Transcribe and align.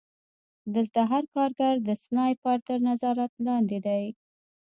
دلته 0.75 0.99
هر 1.11 1.23
کارګر 1.35 1.75
د 1.87 1.89
سنایپر 2.03 2.57
تر 2.67 2.77
نظارت 2.89 3.31
لاندې 3.45 3.79
دی 3.85 4.03